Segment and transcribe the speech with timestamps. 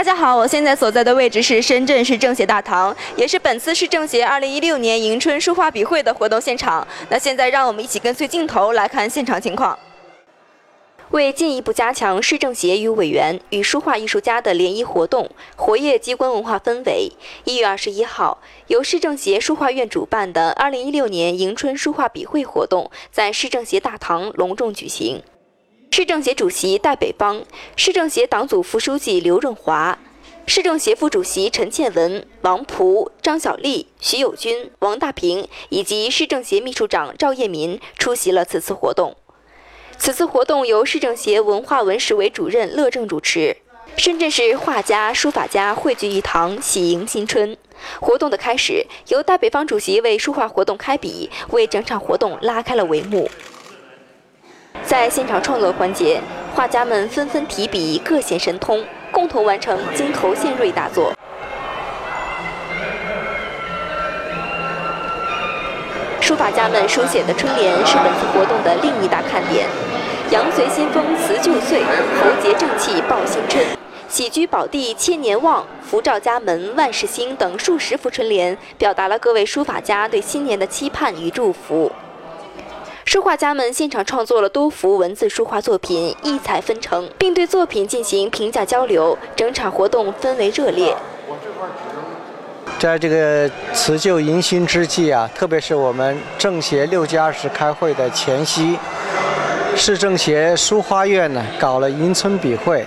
[0.00, 6.88] 大家好，我现在所在的位置是深圳市政协大堂，也是本次市政协2016年迎春书画笔会的活动现场。
[7.10, 9.78] 那现在让我们一起跟随镜头来看现场情况。
[11.10, 17.12] 为进一步加强市政协与委员与书画艺术家的联谊活动，活跃机关文化氛围，
[17.44, 25.22] 一月二十一号，由市政协书画院主办的2016年迎春书画笔会活动在市政协大堂隆重举行。
[25.92, 27.42] 市政协主席戴北邦，
[27.74, 29.98] 市政协党组副书记刘润华，
[30.46, 39.16] 市政协副主席陈倩文、王璞、张小丽、徐友军、王大平以及市政协秘书长赵业民出席了此次活动。
[39.98, 43.56] 此次活动由市政协文化文史委主任乐正主持，
[43.96, 47.56] 深圳市画家、书法家汇聚一堂，喜迎新春。
[48.00, 53.28] 活动的开始，由戴北方主席为书画活动开笔，为整场活动拉开了帷幕。
[54.90, 56.20] 在现场创作环节，
[56.52, 61.12] 画家们纷纷提笔，各显神通，共同完成惊头献瑞大作。
[66.20, 69.68] 书法家们书写的春联是本次活动的另一大看点。
[70.32, 73.64] 羊随新风辞旧岁，猴结正气报新春，
[74.08, 81.92] 喜居宝地千年旺，福照家门万事兴等数十幅春联，表达了各位书法家对新年的期盼与祝福。
[83.10, 90.96] 书画家们现场创作了多幅文字书画作品，异彩纷呈，并对作品进行评价交流，整场活动氛围热烈。
[92.78, 98.78] 在这个辞旧迎新之际啊，特别是我们政协六届二十开会的前夕。
[99.74, 102.86] 市政协书画院呢搞了迎春笔会，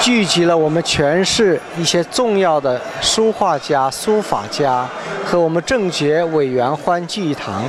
[0.00, 4.88] 聚集了我们全市一些重要的书画家、书法家
[5.22, 7.62] 和我们政协委员欢聚一堂，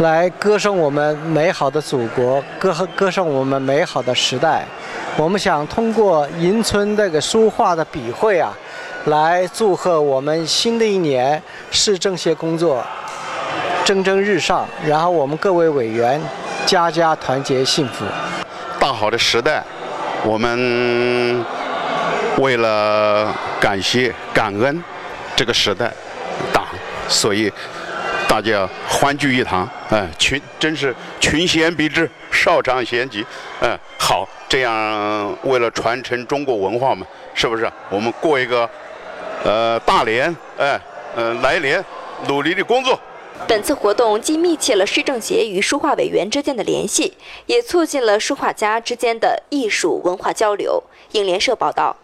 [0.00, 4.64] 来歌颂我们美好的祖国，歌歌颂我们美好的时代。
[5.16, 8.50] 我们想通过迎春这个书画的笔会啊，
[9.04, 12.82] 来祝贺我们新的一年市政协工作
[13.84, 16.20] 蒸蒸日上，然后我们各位委员。
[16.66, 18.04] 家家团结幸福，
[18.78, 19.64] 大好的时代，
[20.24, 21.44] 我们
[22.36, 24.84] 为了感谢感恩
[25.34, 25.90] 这个时代
[26.52, 26.64] 党，
[27.08, 27.52] 所以
[28.30, 33.26] 大家欢聚一堂，哎，群真是群贤毕至，少长咸集，
[33.60, 37.04] 嗯，好，这样为了传承中国文化嘛，
[37.34, 37.68] 是不是？
[37.88, 38.70] 我们过一个
[39.42, 40.80] 呃大年，哎，
[41.16, 41.84] 呃，来年
[42.28, 42.96] 努力的工作。
[43.48, 47.12] 本次活动既密切了市政协与书画委员之间的联系，
[47.46, 50.80] 也促进了书画家之间的艺术文化交流。
[51.14, 51.96] 影联社报道。